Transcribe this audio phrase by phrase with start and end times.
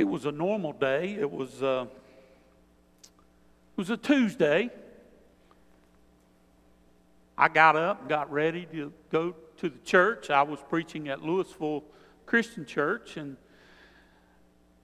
[0.00, 1.18] It was a normal day.
[1.20, 1.84] It was, uh,
[3.02, 4.70] it was a Tuesday.
[7.36, 10.30] I got up, got ready to go to the church.
[10.30, 11.84] I was preaching at Louisville
[12.24, 13.36] Christian Church, and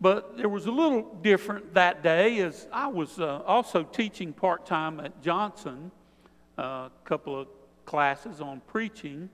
[0.02, 4.66] but there was a little different that day as I was uh, also teaching part
[4.66, 5.90] time at Johnson,
[6.58, 7.48] uh, a couple of
[7.86, 9.30] classes on preaching,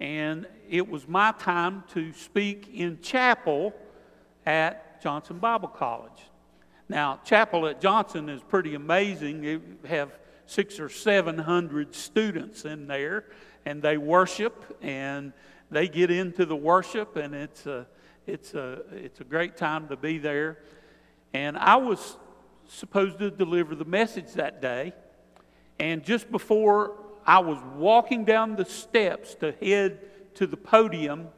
[0.00, 3.72] and it was my time to speak in chapel
[4.44, 6.30] at Johnson Bible College.
[6.88, 9.42] Now, chapel at Johnson is pretty amazing.
[9.42, 13.26] They have six or seven hundred students in there,
[13.66, 15.34] and they worship and
[15.70, 17.86] they get into the worship, and it's a
[18.26, 20.60] it's a it's a great time to be there.
[21.34, 22.16] And I was
[22.66, 24.94] supposed to deliver the message that day,
[25.78, 26.92] and just before
[27.26, 29.98] I was walking down the steps to head
[30.36, 31.28] to the podium,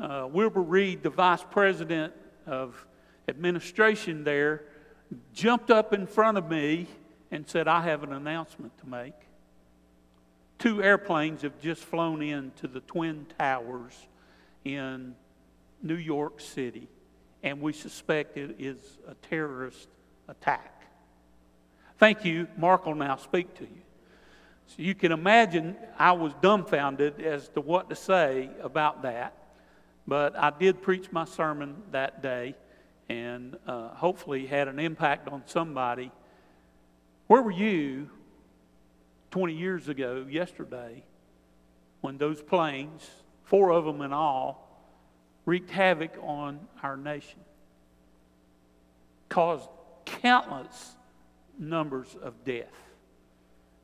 [0.00, 2.14] uh, Wilbur Reed, the vice president
[2.46, 2.86] of
[3.28, 4.64] administration there,
[5.32, 6.86] jumped up in front of me
[7.30, 9.14] and said, I have an announcement to make.
[10.58, 13.94] Two airplanes have just flown into the Twin Towers
[14.64, 15.14] in
[15.82, 16.88] New York City,
[17.42, 19.88] and we suspect it is a terrorist
[20.28, 20.82] attack.
[21.98, 22.48] Thank you.
[22.56, 23.82] Mark will now speak to you.
[24.66, 29.34] So you can imagine I was dumbfounded as to what to say about that.
[30.06, 32.54] But I did preach my sermon that day
[33.08, 36.12] and uh, hopefully had an impact on somebody.
[37.26, 38.10] Where were you
[39.30, 41.04] 20 years ago, yesterday,
[42.00, 43.08] when those planes,
[43.44, 44.62] four of them in all,
[45.44, 47.40] wreaked havoc on our nation?
[49.28, 49.68] Caused
[50.04, 50.96] countless
[51.58, 52.72] numbers of death,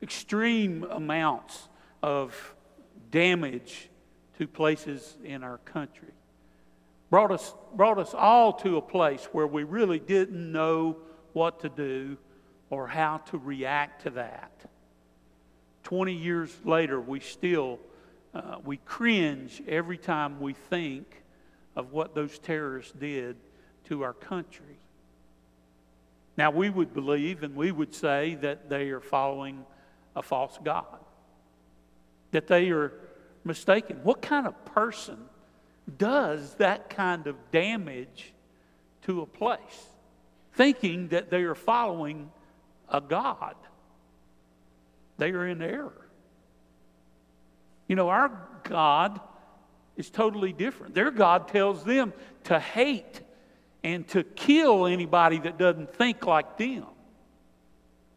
[0.01, 1.67] extreme amounts
[2.01, 2.55] of
[3.11, 3.89] damage
[4.37, 6.13] to places in our country
[7.13, 10.97] brought us, brought us all to a place where we really didn't know
[11.33, 12.17] what to do
[12.71, 14.51] or how to react to that.
[15.83, 17.79] 20 years later, we still
[18.33, 21.21] uh, we cringe every time we think
[21.75, 23.35] of what those terrorists did
[23.83, 24.79] to our country.
[26.35, 29.63] Now, we would believe and we would say that they are following
[30.15, 30.97] a false God,
[32.31, 32.91] that they are
[33.43, 33.99] mistaken.
[34.03, 35.17] What kind of person
[35.97, 38.33] does that kind of damage
[39.03, 39.87] to a place,
[40.53, 42.31] thinking that they are following
[42.89, 43.55] a God.
[45.17, 46.07] They are in error.
[47.87, 48.31] You know, our
[48.63, 49.19] God
[49.97, 50.95] is totally different.
[50.95, 52.13] Their God tells them
[52.45, 53.21] to hate
[53.83, 56.85] and to kill anybody that doesn't think like them.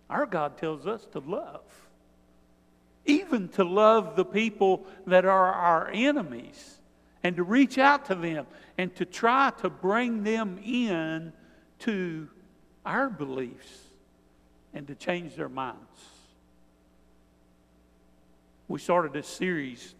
[0.08, 1.62] Our God tells us to love,
[3.06, 6.78] even to love the people that are our enemies
[7.22, 8.46] and to reach out to them
[8.78, 11.32] and to try to bring them in
[11.80, 12.28] to
[12.84, 13.80] our beliefs
[14.74, 15.80] and to change their minds.
[18.68, 19.94] We started this series,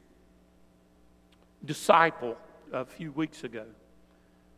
[1.65, 2.37] Disciple,
[2.73, 3.65] a few weeks ago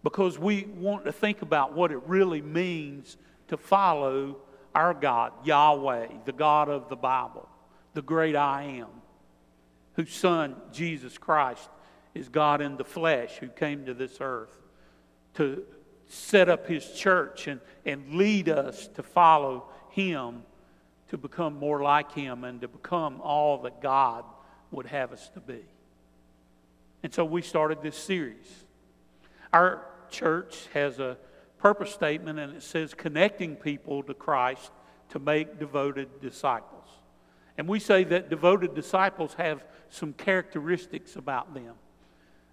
[0.02, 3.16] because we want to think about what it really means
[3.48, 4.36] to follow
[4.74, 7.47] our God, Yahweh, the God of the Bible,
[7.98, 8.86] the great I am,
[9.94, 11.68] whose Son, Jesus Christ,
[12.14, 14.56] is God in the flesh who came to this earth
[15.34, 15.64] to
[16.06, 20.44] set up his church and, and lead us to follow him
[21.08, 24.24] to become more like him and to become all that God
[24.70, 25.64] would have us to be.
[27.02, 28.46] And so we started this series.
[29.52, 31.18] Our church has a
[31.58, 34.70] purpose statement and it says connecting people to Christ
[35.08, 36.77] to make devoted disciples.
[37.58, 41.74] And we say that devoted disciples have some characteristics about them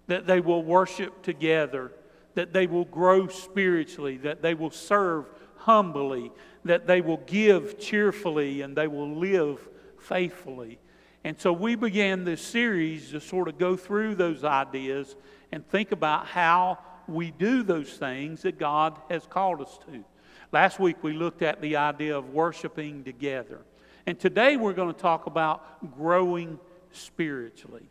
[0.08, 1.92] that they will worship together,
[2.34, 6.30] that they will grow spiritually, that they will serve humbly,
[6.64, 9.68] that they will give cheerfully, and they will live
[9.98, 10.78] faithfully.
[11.24, 15.16] And so we began this series to sort of go through those ideas
[15.50, 16.78] and think about how
[17.08, 20.04] we do those things that God has called us to.
[20.52, 23.62] Last week we looked at the idea of worshiping together.
[24.06, 26.60] And today we're going to talk about growing
[26.92, 27.88] spiritually.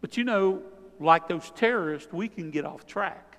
[0.00, 0.62] But you know,
[0.98, 3.38] like those terrorists, we can get off track.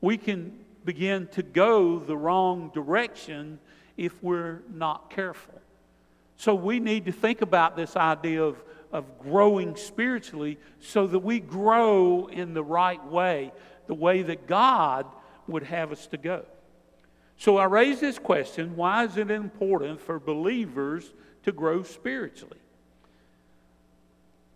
[0.00, 3.60] We can begin to go the wrong direction
[3.96, 5.60] if we're not careful.
[6.36, 8.56] So we need to think about this idea of,
[8.90, 13.52] of growing spiritually so that we grow in the right way,
[13.86, 15.06] the way that God
[15.46, 16.44] would have us to go.
[17.42, 21.12] So I raise this question why is it important for believers
[21.42, 22.60] to grow spiritually?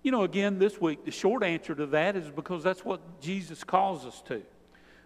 [0.04, 3.64] You know, again, this week, the short answer to that is because that's what Jesus
[3.64, 4.40] calls us to.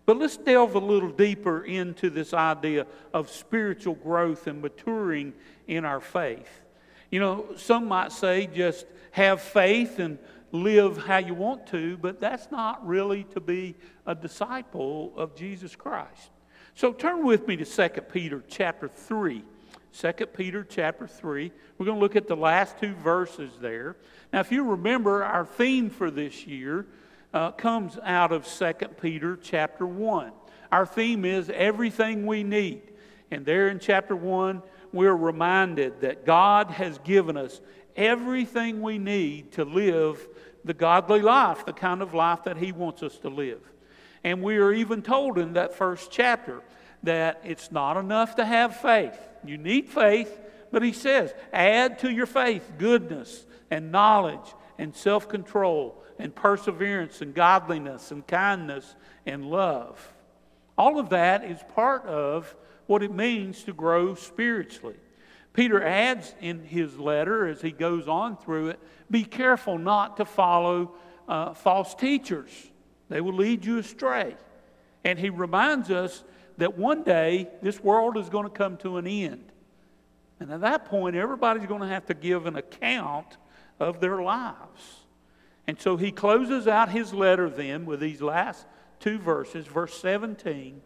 [0.05, 5.33] But let's delve a little deeper into this idea of spiritual growth and maturing
[5.67, 6.61] in our faith.
[7.11, 10.19] You know, some might say just have faith and
[10.53, 13.75] live how you want to, but that's not really to be
[14.07, 16.31] a disciple of Jesus Christ.
[16.81, 19.45] So turn with me to 2 Peter chapter 3.
[19.93, 21.53] 2 Peter chapter 3.
[21.77, 23.97] We're going to look at the last two verses there.
[24.33, 26.87] Now, if you remember, our theme for this year
[27.35, 30.33] uh, comes out of 2 Peter chapter 1.
[30.73, 32.81] Our theme is everything we need.
[33.31, 37.61] And there in chapter 1, we're reminded that God has given us
[37.95, 40.27] everything we need to live
[40.65, 43.61] the godly life, the kind of life that He wants us to live.
[44.23, 46.63] And we are even told in that first chapter
[47.03, 49.19] that it's not enough to have faith.
[49.45, 50.39] You need faith,
[50.71, 57.23] but He says, add to your faith goodness and knowledge and self control and perseverance
[57.23, 58.95] and godliness and kindness
[59.25, 60.15] and love.
[60.77, 62.55] All of that is part of
[62.87, 64.97] what it means to grow spiritually.
[65.53, 68.81] Peter adds in his letter as he goes on through it
[69.11, 70.93] be careful not to follow
[71.29, 72.51] uh, false teachers,
[73.11, 74.37] they will lead you astray.
[75.05, 76.25] And he reminds us
[76.57, 79.45] that one day this world is going to come to an end.
[80.39, 83.37] And at that point, everybody's going to have to give an account
[83.79, 85.01] of their lives.
[85.67, 88.67] And so he closes out his letter then with these last
[89.01, 90.81] two verses, verse 17.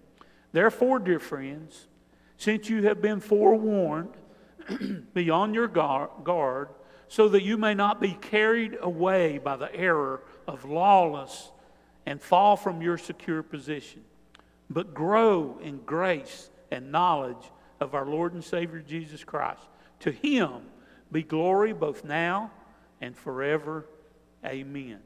[0.52, 1.86] Therefore, dear friends,
[2.36, 4.14] since you have been forewarned,
[5.14, 6.68] be on your guard,
[7.08, 11.50] so that you may not be carried away by the error of lawless
[12.06, 14.02] and fall from your secure position,
[14.70, 19.62] but grow in grace and knowledge of our Lord and Savior Jesus Christ.
[20.00, 20.62] To him
[21.10, 22.50] be glory both now
[23.00, 23.86] and forever.
[24.44, 25.00] Amen.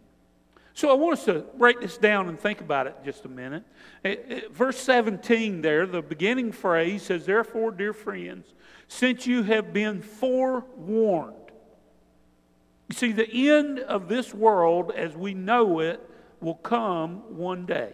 [0.74, 3.64] So I want us to break this down and think about it just a minute.
[4.04, 8.54] Eh, eh, verse 17 there, the beginning phrase says, Therefore, dear friends,
[8.86, 11.34] since you have been forewarned.
[12.88, 16.00] You see, the end of this world as we know it
[16.40, 17.92] will come one day.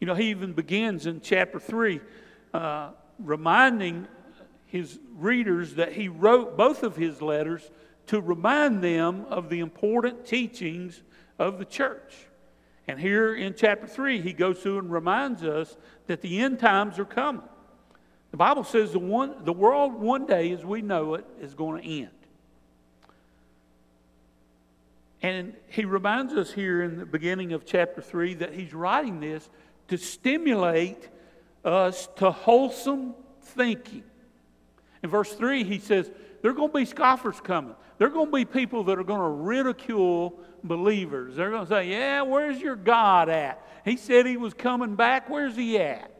[0.00, 2.00] You know, he even begins in chapter 3
[2.52, 4.06] uh, reminding
[4.66, 7.70] his readers that he wrote both of his letters
[8.06, 11.02] to remind them of the important teachings
[11.38, 12.26] of the church.
[12.86, 15.76] And here in chapter 3, he goes through and reminds us
[16.06, 17.48] that the end times are coming.
[18.30, 21.82] The Bible says the, one, the world one day, as we know it, is going
[21.82, 22.10] to end.
[25.24, 29.48] And he reminds us here in the beginning of chapter 3 that he's writing this
[29.88, 31.08] to stimulate
[31.64, 34.04] us to wholesome thinking.
[35.02, 36.10] In verse 3, he says,
[36.42, 37.74] There are going to be scoffers coming.
[37.96, 41.36] There are going to be people that are going to ridicule believers.
[41.36, 43.66] They're going to say, Yeah, where's your God at?
[43.86, 45.30] He said he was coming back.
[45.30, 46.10] Where's he at?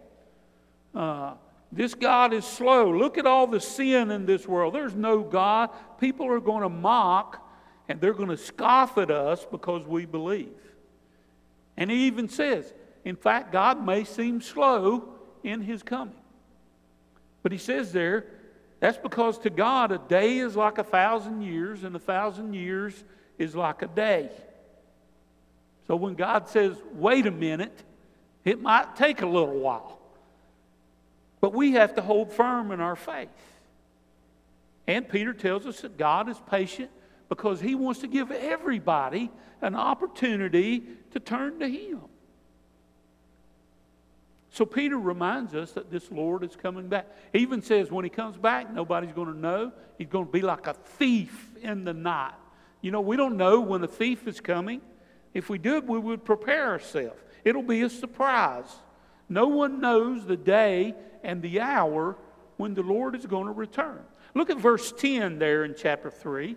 [0.95, 1.35] Uh,
[1.71, 2.91] this God is slow.
[2.91, 4.75] Look at all the sin in this world.
[4.75, 5.69] There's no God.
[6.01, 7.44] People are going to mock
[7.89, 10.55] and they're going to scoff at us because we believe.
[11.77, 12.73] And he even says,
[13.05, 15.09] in fact, God may seem slow
[15.43, 16.15] in his coming.
[17.43, 18.27] But he says there,
[18.81, 23.05] that's because to God, a day is like a thousand years, and a thousand years
[23.39, 24.31] is like a day.
[25.87, 27.83] So when God says, wait a minute,
[28.45, 29.99] it might take a little while.
[31.41, 33.29] But we have to hold firm in our faith.
[34.87, 36.91] And Peter tells us that God is patient
[37.35, 39.29] because he wants to give everybody
[39.61, 42.01] an opportunity to turn to him.
[44.51, 47.09] So Peter reminds us that this Lord is coming back.
[47.33, 49.73] He even says when he comes back, nobody's going to know.
[49.99, 52.35] He's going to be like a thief in the night.
[52.81, 54.81] You know, we don't know when a thief is coming.
[55.33, 57.21] If we did, we would prepare ourselves.
[57.45, 58.73] It'll be a surprise.
[59.29, 62.17] No one knows the day and the hour
[62.59, 64.05] when the Lord is going to return.
[64.35, 66.57] Look at verse 10 there in chapter 3.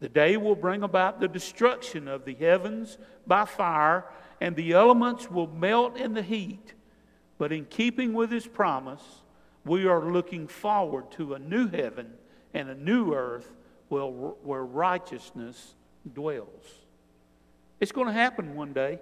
[0.00, 4.04] The day will bring about the destruction of the heavens by fire,
[4.40, 6.74] and the elements will melt in the heat.
[7.38, 9.02] But in keeping with his promise,
[9.64, 12.12] we are looking forward to a new heaven
[12.54, 13.56] and a new earth
[13.88, 15.74] where, where righteousness
[16.14, 16.64] dwells.
[17.80, 18.98] It's going to happen one day.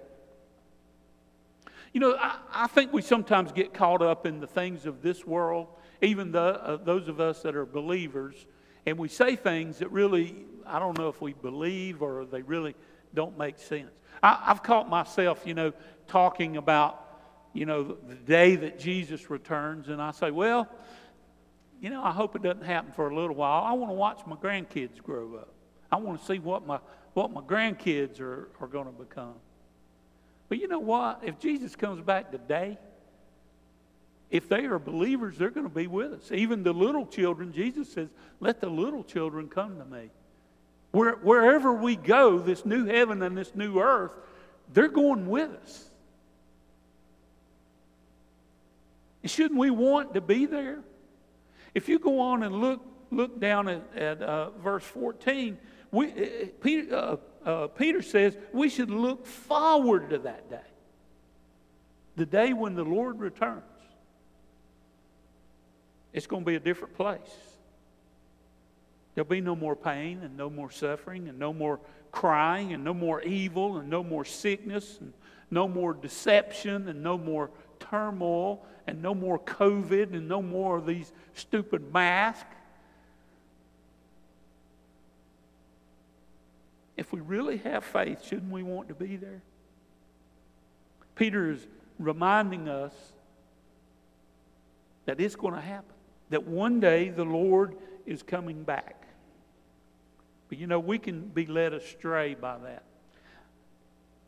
[1.93, 5.25] You know, I, I think we sometimes get caught up in the things of this
[5.25, 5.67] world,
[6.01, 8.45] even the, uh, those of us that are believers,
[8.85, 12.75] and we say things that really, I don't know if we believe or they really
[13.13, 13.91] don't make sense.
[14.21, 15.73] I, I've caught myself, you know,
[16.07, 17.01] talking about,
[17.53, 20.67] you know, the day that Jesus returns, and I say, well,
[21.81, 23.63] you know, I hope it doesn't happen for a little while.
[23.63, 25.53] I want to watch my grandkids grow up.
[25.91, 26.79] I want to see what my,
[27.13, 29.35] what my grandkids are, are going to become.
[30.49, 31.21] But you know what?
[31.23, 32.77] If Jesus comes back today,
[34.29, 36.31] if they are believers, they're going to be with us.
[36.31, 40.09] Even the little children, Jesus says, let the little children come to me.
[40.95, 44.13] Where, wherever we go, this new heaven and this new earth,
[44.71, 45.89] they're going with us.
[49.21, 50.79] And shouldn't we want to be there?
[51.73, 52.79] If you go on and look,
[53.11, 55.57] look down at, at uh, verse 14,
[55.91, 60.59] we, uh, Peter, uh, uh, Peter says we should look forward to that day.
[62.15, 63.63] The day when the Lord returns.
[66.13, 67.35] It's going to be a different place.
[69.15, 71.79] There'll be no more pain and no more suffering and no more
[72.11, 75.13] crying and no more evil and no more sickness and
[75.49, 80.85] no more deception and no more turmoil and no more COVID and no more of
[80.85, 82.45] these stupid masks.
[86.97, 89.41] If we really have faith, shouldn't we want to be there?
[91.15, 91.65] Peter is
[91.99, 92.93] reminding us
[95.05, 95.93] that it's going to happen,
[96.29, 99.04] that one day the Lord is coming back.
[100.49, 102.83] But you know, we can be led astray by that.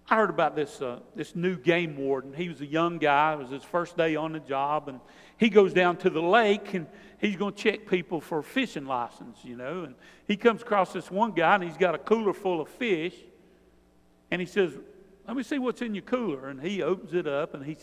[0.09, 2.33] I heard about this, uh, this new game warden.
[2.33, 3.33] He was a young guy.
[3.33, 4.87] It was his first day on the job.
[4.87, 5.01] And
[5.37, 6.87] he goes down to the lake and
[7.19, 9.83] he's going to check people for a fishing license, you know.
[9.83, 9.95] And
[10.25, 13.15] he comes across this one guy and he's got a cooler full of fish.
[14.31, 14.71] And he says,
[15.27, 16.47] Let me see what's in your cooler.
[16.47, 17.75] And he opens it up and he,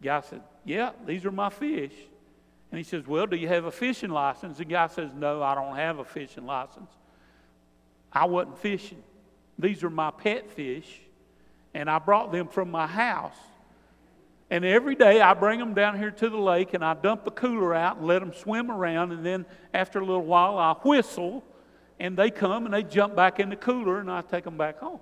[0.00, 1.94] guy said, Yeah, these are my fish.
[2.70, 4.58] And he says, Well, do you have a fishing license?
[4.58, 6.90] The guy says, No, I don't have a fishing license.
[8.16, 9.02] I wasn't fishing.
[9.58, 11.00] These are my pet fish
[11.74, 13.36] and I brought them from my house.
[14.48, 17.30] And every day I bring them down here to the lake and I dump the
[17.30, 19.12] cooler out and let them swim around.
[19.12, 19.44] And then
[19.74, 21.44] after a little while, I whistle
[22.00, 24.78] and they come and they jump back in the cooler and I take them back
[24.78, 25.00] home.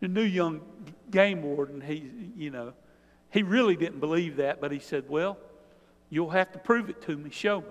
[0.00, 0.62] The new young
[1.12, 2.72] game warden, he, you know,
[3.30, 5.38] he really didn't believe that, but he said, Well,
[6.10, 7.30] you'll have to prove it to me.
[7.30, 7.66] Show me.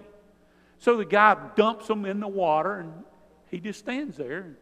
[0.79, 2.93] So the guy dumps them in the water and
[3.49, 4.57] he just stands there.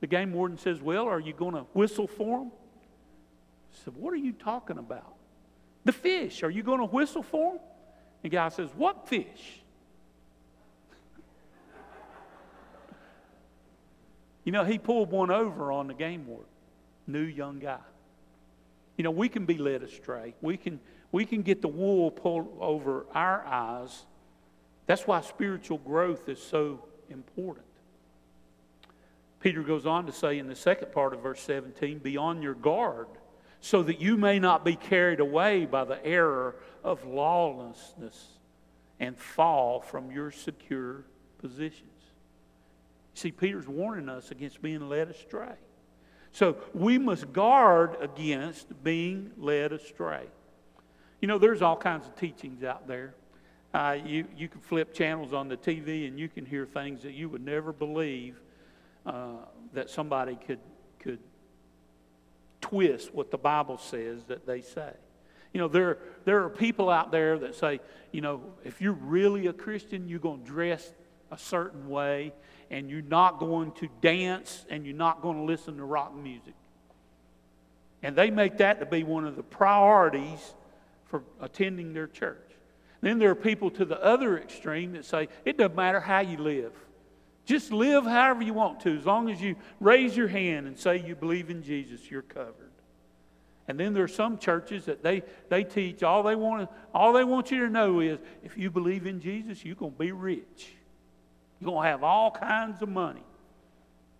[0.00, 2.48] The game warden says, Well, are you going to whistle for him?
[2.48, 5.14] I said, What are you talking about?
[5.84, 6.42] The fish.
[6.42, 7.60] Are you going to whistle for them?
[8.22, 9.60] The guy says, What fish?
[14.44, 16.48] you know, he pulled one over on the game warden,
[17.06, 17.78] new young guy.
[18.96, 20.34] You know, we can be led astray.
[20.40, 20.80] We can,
[21.12, 24.04] we can get the wool pulled over our eyes.
[24.86, 27.66] That's why spiritual growth is so important.
[29.44, 32.54] Peter goes on to say in the second part of verse 17, be on your
[32.54, 33.08] guard
[33.60, 38.38] so that you may not be carried away by the error of lawlessness
[38.98, 41.04] and fall from your secure
[41.36, 41.90] positions.
[43.12, 45.56] See, Peter's warning us against being led astray.
[46.32, 50.24] So we must guard against being led astray.
[51.20, 53.14] You know, there's all kinds of teachings out there.
[53.74, 57.12] Uh, you, you can flip channels on the TV and you can hear things that
[57.12, 58.38] you would never believe
[59.06, 59.36] uh,
[59.72, 60.60] that somebody could,
[60.98, 61.18] could
[62.60, 64.92] twist what the Bible says that they say.
[65.52, 67.80] You know, there, there are people out there that say,
[68.10, 70.92] you know, if you're really a Christian, you're going to dress
[71.30, 72.32] a certain way,
[72.70, 76.54] and you're not going to dance, and you're not going to listen to rock music.
[78.02, 80.54] And they make that to be one of the priorities
[81.06, 82.50] for attending their church.
[83.00, 86.38] Then there are people to the other extreme that say, it doesn't matter how you
[86.38, 86.72] live.
[87.44, 88.96] Just live however you want to.
[88.96, 92.70] As long as you raise your hand and say you believe in Jesus, you're covered.
[93.66, 97.24] And then there are some churches that they, they teach all they want all they
[97.24, 100.74] want you to know is if you believe in Jesus, you're going to be rich.
[101.60, 103.24] You're going to have all kinds of money.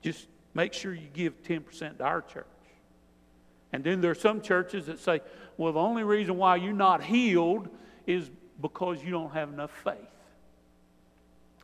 [0.03, 2.47] Just make sure you give 10% to our church.
[3.73, 5.21] And then there are some churches that say,
[5.57, 7.69] well, the only reason why you're not healed
[8.07, 9.97] is because you don't have enough faith.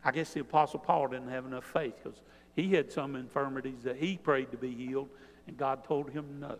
[0.04, 2.20] I guess the Apostle Paul didn't have enough faith because
[2.56, 5.08] he had some infirmities that he prayed to be healed,
[5.46, 6.56] and God told him no.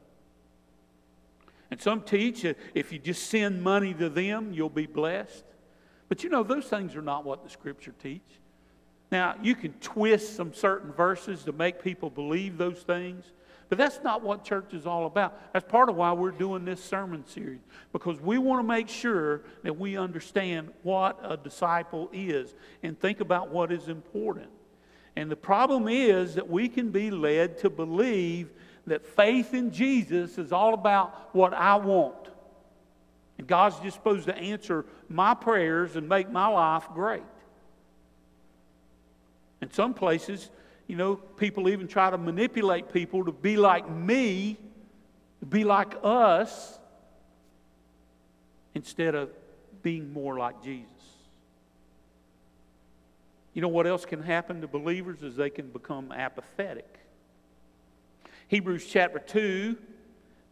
[1.70, 2.44] And some teach
[2.75, 5.44] if you just send money to them, you'll be blessed.
[6.09, 8.20] But you know, those things are not what the Scripture teach.
[9.12, 13.25] Now, you can twist some certain verses to make people believe those things,
[13.70, 15.52] But that's not what church is all about.
[15.52, 17.60] That's part of why we're doing this sermon series,
[17.92, 23.20] because we want to make sure that we understand what a disciple is and think
[23.20, 24.48] about what is important.
[25.14, 28.50] And the problem is that we can be led to believe
[28.88, 32.28] that faith in Jesus is all about what I want.
[33.38, 37.22] And God's just supposed to answer my prayers and make my life great.
[39.62, 40.50] In some places,
[40.90, 44.56] you know, people even try to manipulate people to be like me,
[45.38, 46.80] to be like us,
[48.75, 49.30] instead of
[49.82, 50.90] being more like Jesus.
[53.54, 56.99] You know what else can happen to believers is they can become apathetic.
[58.49, 59.76] Hebrews chapter 2,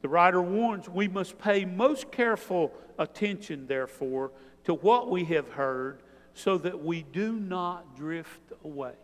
[0.02, 4.30] the writer warns we must pay most careful attention, therefore,
[4.66, 5.99] to what we have heard
[6.33, 8.95] so that we do not drift away.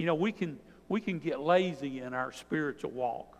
[0.00, 3.36] You know, we can, we can get lazy in our spiritual walk.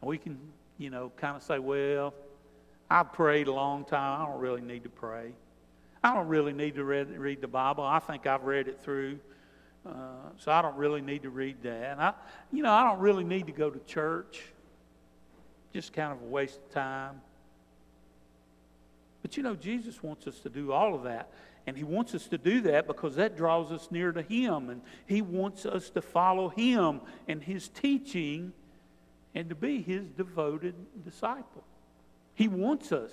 [0.00, 0.36] We can,
[0.78, 2.12] you know, kind of say, well,
[2.90, 4.20] I've prayed a long time.
[4.20, 5.30] I don't really need to pray.
[6.02, 7.84] I don't really need to read, read the Bible.
[7.84, 9.20] I think I've read it through.
[9.88, 9.92] Uh,
[10.38, 11.92] so I don't really need to read that.
[11.92, 12.12] And I,
[12.50, 14.42] you know, I don't really need to go to church.
[15.72, 17.20] Just kind of a waste of time.
[19.22, 21.30] But you know, Jesus wants us to do all of that.
[21.66, 24.70] And He wants us to do that because that draws us near to Him.
[24.70, 28.52] And He wants us to follow Him and His teaching
[29.34, 31.64] and to be His devoted disciple.
[32.34, 33.10] He wants us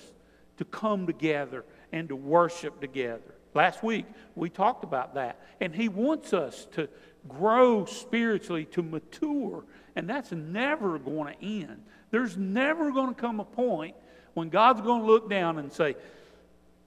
[0.58, 3.36] to come together and to worship together.
[3.56, 4.06] Last week,
[4.36, 5.40] we talked about that.
[5.60, 6.88] And He wants us to
[7.28, 9.64] grow spiritually, to mature.
[9.96, 11.84] And that's never going to end.
[12.12, 13.96] There's never going to come a point
[14.34, 15.96] when God's going to look down and say,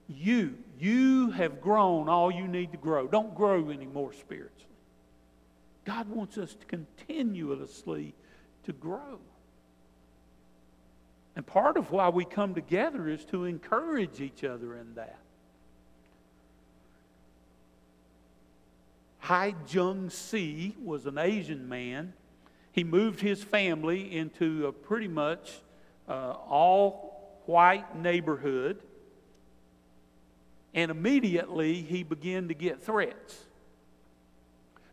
[0.07, 3.07] You, you have grown all you need to grow.
[3.07, 4.53] Don't grow anymore spiritually.
[5.85, 8.13] God wants us to continuously
[8.63, 9.19] to grow.
[11.35, 15.19] And part of why we come together is to encourage each other in that.
[19.19, 22.13] Hai Jung Si was an Asian man.
[22.71, 25.59] He moved his family into a pretty much
[26.07, 28.81] uh, all white neighborhood,
[30.73, 33.45] and immediately he began to get threats.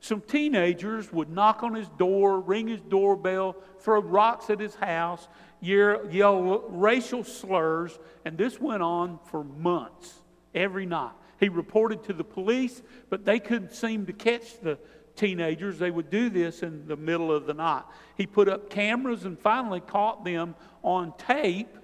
[0.01, 5.29] Some teenagers would knock on his door, ring his doorbell, throw rocks at his house,
[5.61, 10.15] yell, racial slurs, and this went on for months,
[10.55, 11.13] every night.
[11.41, 14.79] He reported to the police, but they couldn't seem to catch the
[15.17, 15.79] teenagers.
[15.79, 17.85] They would do this in the middle of the night.
[18.17, 21.75] He put up cameras and finally caught them on tape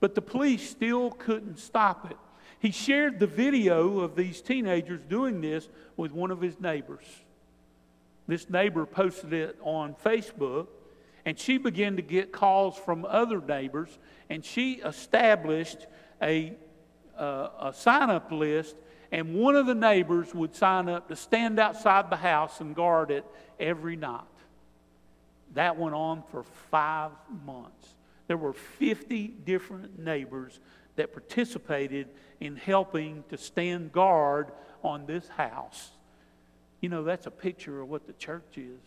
[0.00, 2.16] but the police still couldn't stop it.
[2.60, 7.06] He shared the video of these teenagers doing this with one of his neighbors.
[8.26, 10.68] This neighbor posted it on Facebook,
[11.24, 15.86] and she began to get calls from other neighbors, and she established
[16.20, 16.52] a,
[17.18, 18.76] uh, a sign up list.
[19.10, 23.10] And one of the neighbors would sign up to stand outside the house and guard
[23.10, 23.24] it
[23.58, 24.20] every night.
[25.54, 27.10] That went on for five
[27.44, 27.94] months.
[28.28, 30.60] There were 50 different neighbors
[30.96, 32.08] that participated
[32.40, 35.90] in helping to stand guard on this house.
[36.80, 38.80] You know, that's a picture of what the church is.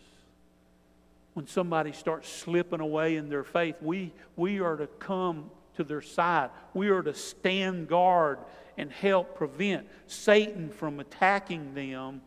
[1.34, 6.02] When somebody starts slipping away in their faith, we, we are to come to their
[6.02, 6.50] side.
[6.72, 8.38] We are to stand guard
[8.76, 12.22] and help prevent Satan from attacking them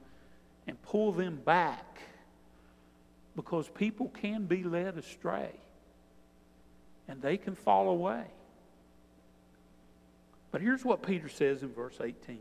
[0.65, 1.99] and pull them back
[3.35, 5.51] because people can be led astray
[7.07, 8.25] and they can fall away.
[10.51, 12.39] But here's what Peter says in verse 18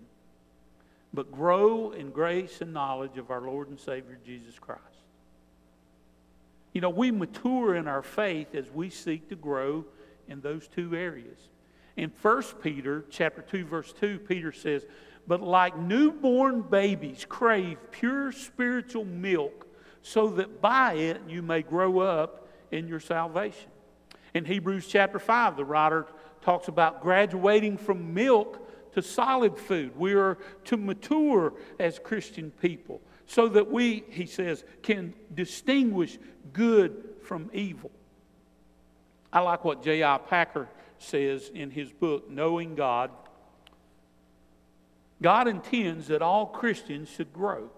[1.12, 4.82] But grow in grace and knowledge of our Lord and Savior Jesus Christ.
[6.72, 9.84] You know, we mature in our faith as we seek to grow
[10.28, 11.38] in those two areas.
[11.96, 14.84] In 1 Peter chapter 2 verse 2 Peter says,
[15.26, 19.66] "But like newborn babies crave pure spiritual milk
[20.02, 23.70] so that by it you may grow up in your salvation."
[24.34, 26.06] In Hebrews chapter 5, the writer
[26.46, 29.96] talks about graduating from milk to solid food.
[29.96, 36.18] We are to mature as Christian people so that we, he says, can distinguish
[36.52, 37.90] good from evil.
[39.32, 40.18] I like what J.I.
[40.18, 43.10] Packer says in his book, Knowing God.
[45.20, 47.70] God intends that all Christians should grow.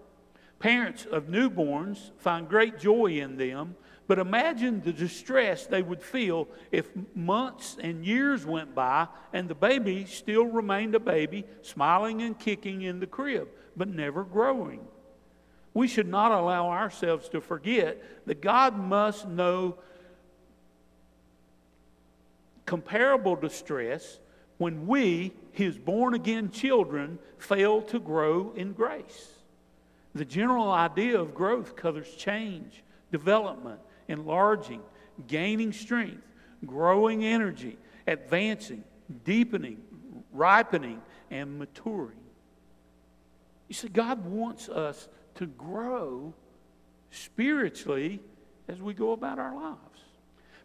[0.59, 3.75] Parents of newborns find great joy in them
[4.09, 9.53] but imagine the distress they would feel if months and years went by and the
[9.53, 14.79] baby still remained a baby, smiling and kicking in the crib, but never growing.
[15.75, 19.77] We should not allow ourselves to forget that God must know
[22.65, 24.17] comparable distress
[24.57, 29.33] when we, his born again children, fail to grow in grace.
[30.15, 34.81] The general idea of growth covers change, development, enlarging,
[35.27, 36.21] gaining strength,
[36.65, 38.83] growing energy, advancing,
[39.23, 39.81] deepening,
[40.33, 42.17] ripening, and maturing.
[43.69, 46.33] You see, God wants us to grow
[47.11, 48.19] spiritually
[48.67, 49.77] as we go about our lives.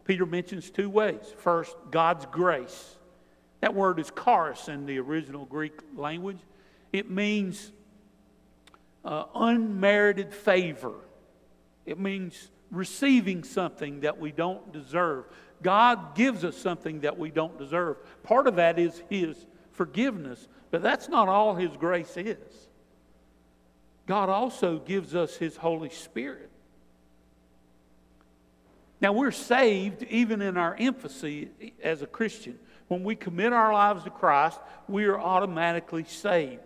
[0.05, 1.35] Peter mentions two ways.
[1.39, 2.97] First, God's grace.
[3.61, 6.39] That word is charis in the original Greek language.
[6.93, 7.73] It means
[9.05, 10.95] uh, unmerited favor.
[11.87, 15.25] It means receiving something that we don't deserve.
[15.63, 17.97] God gives us something that we don't deserve.
[18.23, 22.69] Part of that is His forgiveness, but that's not all His grace is.
[24.07, 26.51] God also gives us His Holy Spirit.
[29.01, 31.51] Now, we're saved even in our infancy
[31.83, 32.59] as a Christian.
[32.89, 34.59] When we commit our lives to Christ,
[34.89, 36.61] we are automatically saved.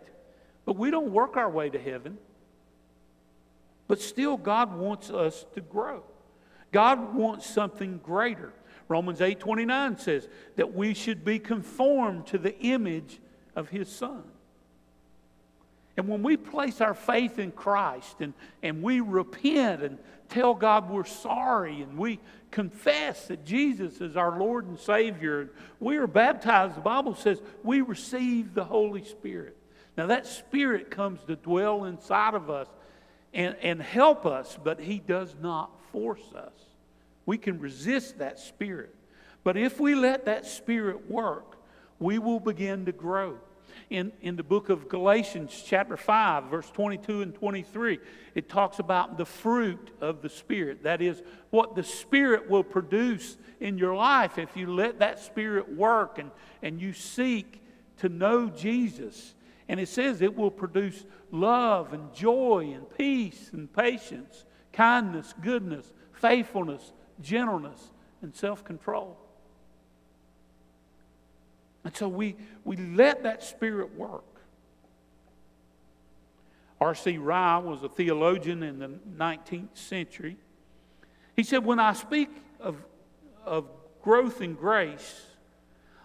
[0.65, 2.19] But we don't work our way to heaven.
[3.89, 6.05] But still, God wants us to grow.
[6.71, 8.53] God wants something greater.
[8.87, 13.19] Romans 8 29 says that we should be conformed to the image
[13.57, 14.23] of His Son.
[15.97, 19.99] And when we place our faith in Christ and, and we repent and
[20.29, 22.21] tell God we're sorry and we
[22.53, 27.43] confess that Jesus is our Lord and Savior, and we are baptized, the Bible says
[27.65, 29.57] we receive the Holy Spirit.
[29.97, 32.69] Now, that Spirit comes to dwell inside of us
[33.35, 36.55] and, and help us, but He does not force us.
[37.27, 38.95] We can resist that Spirit.
[39.45, 41.57] But if we let that Spirit work,
[41.99, 43.39] we will begin to grow
[43.91, 47.99] in, in the book of Galatians, chapter 5, verse 22 and 23,
[48.35, 50.83] it talks about the fruit of the Spirit.
[50.83, 55.75] That is, what the Spirit will produce in your life if you let that Spirit
[55.75, 56.31] work and,
[56.63, 57.63] and you seek
[57.99, 59.35] to know Jesus.
[59.69, 65.93] And it says it will produce love and joy and peace and patience, kindness, goodness,
[66.13, 67.91] faithfulness, gentleness,
[68.23, 69.19] and self control.
[71.85, 74.25] And so we, we let that Spirit work.
[76.81, 77.19] R.C.
[77.19, 80.37] Ryle was a theologian in the 19th century.
[81.35, 82.77] He said, When I speak of,
[83.45, 83.67] of
[84.03, 85.27] growth in grace,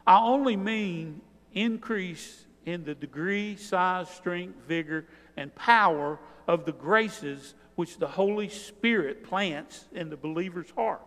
[0.06, 1.22] I only mean
[1.54, 5.06] increase in the degree, size, strength, vigor,
[5.38, 11.02] and power of the graces which the Holy Spirit plants in the believer's heart.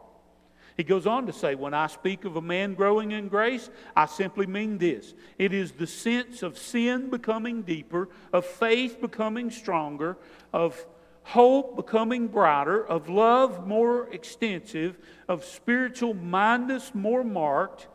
[0.77, 4.07] He goes on to say, When I speak of a man growing in grace, I
[4.07, 10.19] simply mean this it is the sense of sin becoming deeper, of faith becoming stronger,
[10.53, 10.85] of
[11.23, 17.89] hope becoming brighter, of love more extensive, of spiritual mindedness more marked.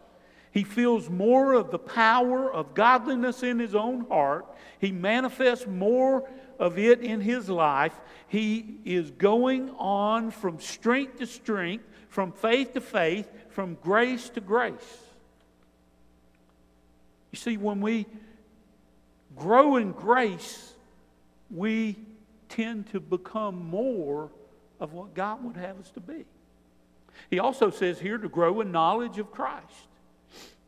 [0.51, 4.45] He feels more of the power of godliness in his own heart.
[4.79, 7.93] He manifests more of it in his life.
[8.27, 14.41] He is going on from strength to strength from faith to faith, from grace to
[14.41, 14.97] grace.
[17.31, 18.05] You see, when we
[19.37, 20.73] grow in grace,
[21.49, 21.95] we
[22.49, 24.29] tend to become more
[24.81, 26.25] of what God would have us to be.
[27.29, 29.87] He also says here to grow in knowledge of Christ.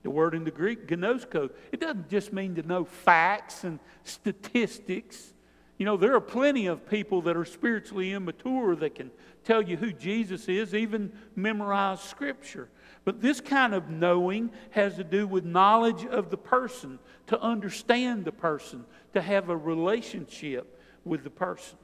[0.03, 5.33] The word in the Greek, gnosko, it doesn't just mean to know facts and statistics.
[5.77, 9.11] You know, there are plenty of people that are spiritually immature that can
[9.43, 12.69] tell you who Jesus is, even memorize Scripture.
[13.05, 18.25] But this kind of knowing has to do with knowledge of the person, to understand
[18.25, 21.77] the person, to have a relationship with the person.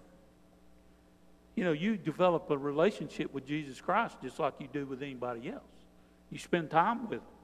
[1.56, 5.50] You know, you develop a relationship with Jesus Christ just like you do with anybody
[5.50, 5.64] else.
[6.30, 7.39] You spend time with him.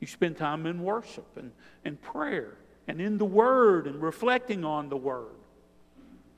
[0.00, 1.52] You spend time in worship and,
[1.84, 2.56] and prayer
[2.88, 5.36] and in the Word and reflecting on the Word.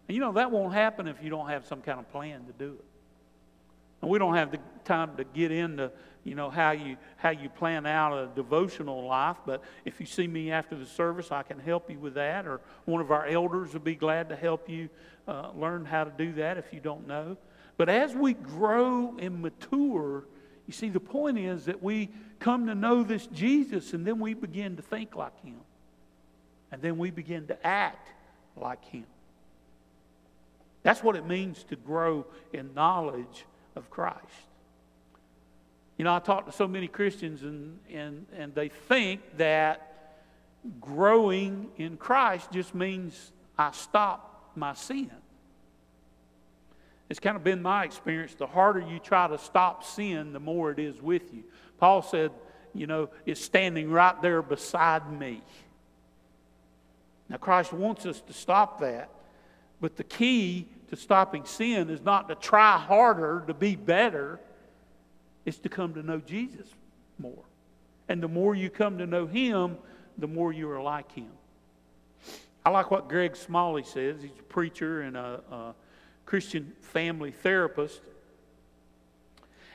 [0.09, 2.53] And you know, that won't happen if you don't have some kind of plan to
[2.53, 2.85] do it.
[4.03, 5.93] And we don't have the time to get into,
[6.25, 10.27] you know, how you how you plan out a devotional life, but if you see
[10.27, 13.73] me after the service, I can help you with that, or one of our elders
[13.75, 14.89] would be glad to help you
[15.29, 17.37] uh, learn how to do that if you don't know.
[17.77, 20.25] But as we grow and mature,
[20.67, 24.35] you see, the point is that we come to know this Jesus, and then we
[24.35, 25.61] begin to think like Him,
[26.71, 28.09] and then we begin to act
[28.57, 29.07] like Him.
[30.83, 33.45] That's what it means to grow in knowledge
[33.77, 34.19] of Christ.
[35.97, 40.19] You know, I talk to so many Christians, and, and, and they think that
[40.81, 45.11] growing in Christ just means I stop my sin.
[47.13, 48.35] It's kind of been my experience.
[48.35, 51.45] The harder you try to stop sin, the more it is with you.
[51.77, 52.31] Paul said,
[52.73, 55.43] you know, it's standing right there beside me.
[57.29, 59.11] Now, Christ wants us to stop that.
[59.79, 64.41] But the key to stopping sin is not to try harder to be better,
[65.45, 66.67] it's to come to know Jesus
[67.19, 67.45] more.
[68.09, 69.77] And the more you come to know Him,
[70.17, 71.29] the more you are like Him.
[72.65, 74.23] I like what Greg Smalley says.
[74.23, 75.75] He's a preacher and a,
[76.33, 78.01] Christian family therapist.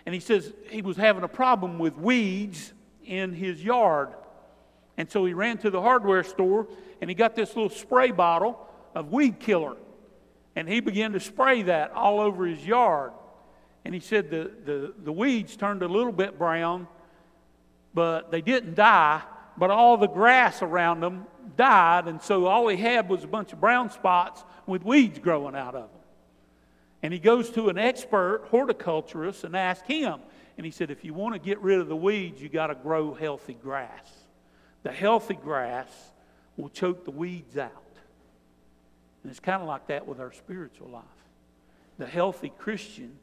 [0.08, 2.74] And he says he was having a problem with weeds
[3.06, 4.10] in his yard.
[4.98, 6.68] And so he ran to the hardware store
[7.00, 9.78] and he got this little spray bottle of weed killer.
[10.56, 13.12] And he began to spray that all over his yard.
[13.86, 16.88] And he said the, the, the weeds turned a little bit brown,
[17.94, 19.22] but they didn't die.
[19.60, 22.08] But all the grass around them died.
[22.08, 25.76] And so all he had was a bunch of brown spots with weeds growing out
[25.76, 25.97] of them.
[27.08, 30.20] And he goes to an expert horticulturist and asks him.
[30.58, 32.76] And he said, if you want to get rid of the weeds, you got to
[32.76, 34.12] grow healthy grass.
[34.84, 35.90] The healthy grass
[36.58, 37.72] will choke the weeds out.
[39.24, 41.04] And it's kind of like that with our spiritual life.
[41.98, 43.14] The healthy Christian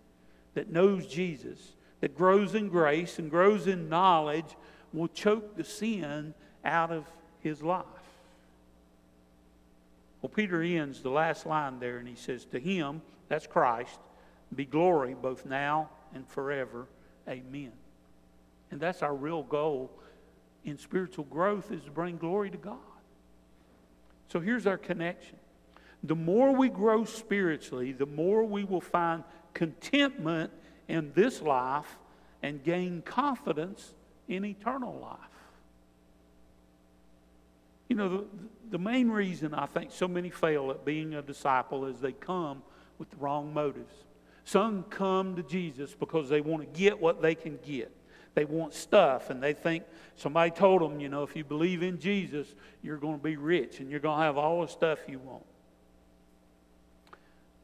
[0.55, 1.59] that knows Jesus,
[2.01, 4.57] that grows in grace and grows in knowledge,
[4.95, 6.33] will choke the sin
[6.65, 7.05] out of
[7.41, 7.85] his life.
[10.23, 13.03] Well, Peter ends the last line there and he says, To him,
[13.35, 13.99] that's Christ,
[14.55, 16.87] be glory both now and forever.
[17.29, 17.73] Amen.
[18.71, 19.91] And that's our real goal
[20.65, 22.79] in spiritual growth is to bring glory to God.
[24.29, 25.37] So here's our connection.
[26.05, 30.53] The more we grow spiritually, the more we will find contentment
[30.87, 31.99] in this life
[32.41, 33.95] and gain confidence
[34.29, 35.19] in eternal life.
[37.89, 38.25] You know, the,
[38.71, 42.63] the main reason I think so many fail at being a disciple is they come
[42.99, 43.95] with the wrong motives.
[44.45, 47.91] Some come to Jesus because they want to get what they can get.
[48.35, 49.85] They want stuff, and they think
[50.17, 52.53] somebody told them, you know, if you believe in Jesus,
[52.83, 55.45] you're going to be rich and you're going to have all the stuff you want.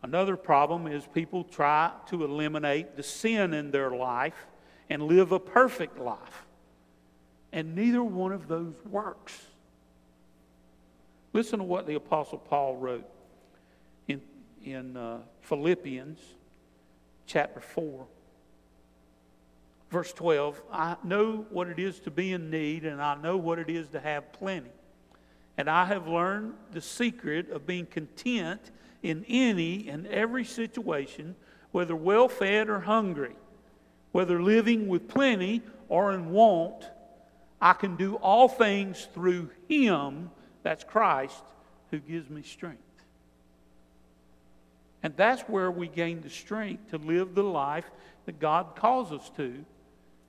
[0.02, 4.46] Another problem is people try to eliminate the sin in their life
[4.88, 6.46] and live a perfect life.
[7.52, 9.38] And neither one of those works.
[11.32, 13.08] Listen to what the Apostle Paul wrote
[14.64, 16.18] in, uh, Philippians
[17.26, 18.06] chapter 4.
[19.90, 23.58] Verse 12 I know what it is to be in need, and I know what
[23.58, 24.70] it is to have plenty.
[25.58, 28.70] And I have learned the secret of being content
[29.02, 31.34] in any and every situation,
[31.72, 33.34] whether well fed or hungry,
[34.12, 36.88] whether living with plenty or in want.
[37.60, 40.30] I can do all things through Him,
[40.62, 41.42] that's Christ,
[41.90, 42.89] who gives me strength.
[45.02, 47.90] And that's where we gain the strength to live the life
[48.26, 49.64] that God calls us to,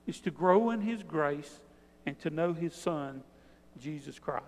[0.06, 1.60] is to grow in His grace
[2.06, 3.22] and to know His Son,
[3.78, 4.44] Jesus Christ.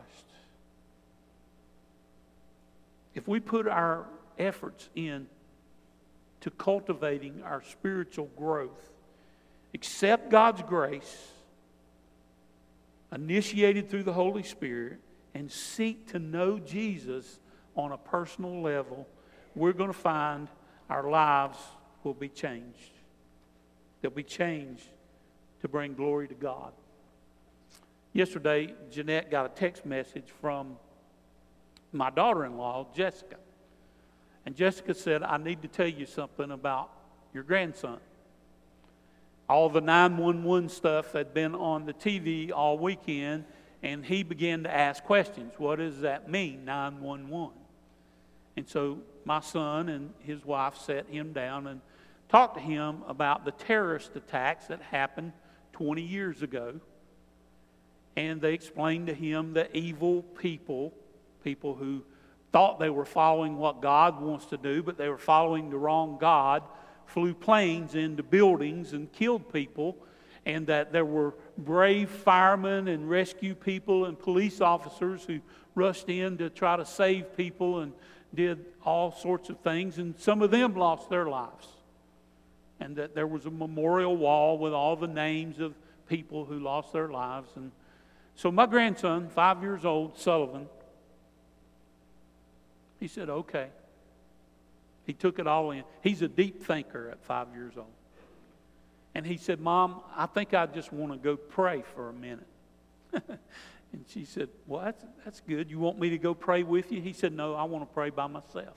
[3.14, 4.06] If we put our
[4.38, 5.26] efforts in
[6.40, 8.90] to cultivating our spiritual growth,
[9.72, 11.28] accept God's grace,
[13.14, 14.98] initiated through the Holy Spirit,
[15.34, 17.38] and seek to know Jesus
[17.76, 19.06] on a personal level,
[19.54, 20.48] we're going to find
[20.90, 21.58] our lives
[22.02, 22.90] will be changed.
[24.00, 24.84] They'll be changed
[25.62, 26.72] to bring glory to God.
[28.12, 30.76] Yesterday, Jeanette got a text message from
[31.92, 33.36] my daughter in law, Jessica.
[34.46, 36.90] And Jessica said, I need to tell you something about
[37.32, 37.98] your grandson.
[39.48, 43.44] All the 911 stuff had been on the TV all weekend,
[43.82, 45.54] and he began to ask questions.
[45.58, 47.50] What does that mean, 911?
[48.56, 51.80] And so my son and his wife sat him down and
[52.28, 55.32] talked to him about the terrorist attacks that happened
[55.72, 56.80] 20 years ago.
[58.16, 60.92] And they explained to him that evil people,
[61.42, 62.02] people who
[62.52, 66.18] thought they were following what God wants to do, but they were following the wrong
[66.20, 66.62] God,
[67.06, 69.96] flew planes into buildings and killed people,
[70.46, 75.40] and that there were brave firemen and rescue people and police officers who
[75.74, 77.92] rushed in to try to save people and
[78.34, 81.66] did all sorts of things, and some of them lost their lives.
[82.80, 85.74] And that there was a memorial wall with all the names of
[86.08, 87.48] people who lost their lives.
[87.56, 87.70] And
[88.34, 90.66] so my grandson, five years old, Sullivan,
[93.00, 93.68] he said, okay.
[95.06, 95.84] He took it all in.
[96.02, 97.86] He's a deep thinker at five years old.
[99.14, 102.46] And he said, Mom, I think I just want to go pray for a minute.
[103.94, 105.70] And she said, Well, that's, that's good.
[105.70, 107.00] You want me to go pray with you?
[107.00, 108.76] He said, No, I want to pray by myself.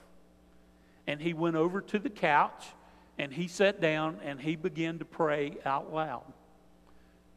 [1.08, 2.66] And he went over to the couch
[3.18, 6.32] And he sat down and he began to pray out loud.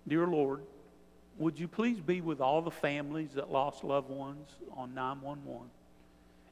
[0.06, 0.60] Dear Lord,
[1.38, 5.70] would you please be with all the families that lost loved ones on 911?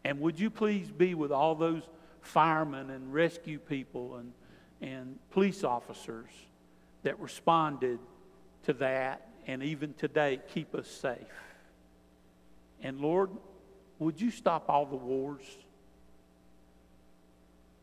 [0.05, 1.83] And would you please be with all those
[2.23, 4.33] firemen and rescue people and,
[4.81, 6.31] and police officers
[7.03, 7.99] that responded
[8.65, 11.17] to that and even today keep us safe?
[12.81, 13.31] And Lord,
[13.99, 15.43] would you stop all the wars?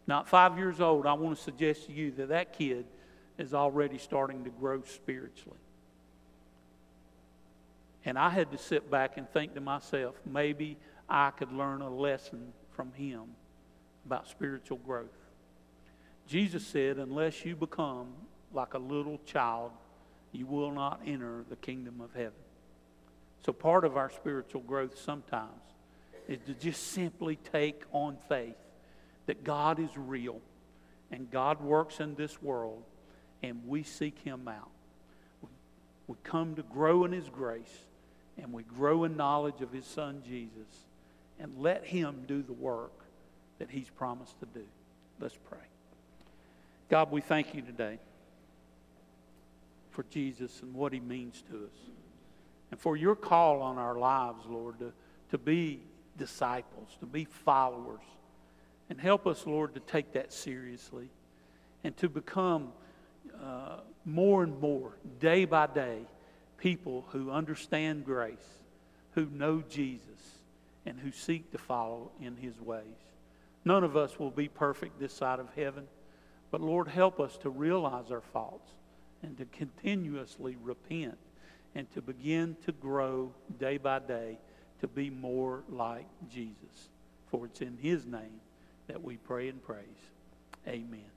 [0.07, 2.85] Not five years old, I want to suggest to you that that kid
[3.37, 5.57] is already starting to grow spiritually.
[8.05, 10.77] And I had to sit back and think to myself, maybe
[11.09, 13.23] I could learn a lesson from him
[14.05, 15.09] about spiritual growth.
[16.27, 18.13] Jesus said, unless you become
[18.53, 19.71] like a little child,
[20.35, 22.33] you will not enter the kingdom of heaven.
[23.45, 25.61] So, part of our spiritual growth sometimes
[26.27, 28.55] is to just simply take on faith
[29.27, 30.41] that God is real
[31.11, 32.83] and God works in this world
[33.43, 34.71] and we seek Him out.
[36.07, 37.85] We come to grow in His grace
[38.37, 40.85] and we grow in knowledge of His Son Jesus
[41.39, 42.93] and let Him do the work
[43.59, 44.65] that He's promised to do.
[45.19, 45.59] Let's pray.
[46.89, 47.99] God, we thank you today
[49.95, 51.89] for Jesus and what He means to us
[52.71, 54.91] and for your call on our lives, Lord, to,
[55.31, 55.79] to be
[56.17, 58.01] disciples, to be followers.
[58.89, 61.09] And help us, Lord, to take that seriously
[61.85, 62.73] and to become
[63.41, 65.99] uh, more and more, day by day,
[66.57, 68.35] people who understand grace,
[69.11, 70.01] who know Jesus,
[70.85, 72.83] and who seek to follow in his ways.
[73.63, 75.87] None of us will be perfect this side of heaven,
[76.51, 78.69] but Lord, help us to realize our faults
[79.25, 81.17] and to continuously repent
[81.73, 84.37] and to begin to grow day by day
[84.79, 86.89] to be more like Jesus.
[87.27, 88.39] For it's in his name
[88.87, 89.83] that we pray and praise.
[90.67, 91.11] Amen.